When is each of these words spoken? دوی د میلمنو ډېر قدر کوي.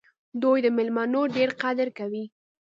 دوی 0.41 0.57
د 0.65 0.67
میلمنو 0.77 1.21
ډېر 1.35 1.49
قدر 1.61 1.87
کوي. 1.97 2.23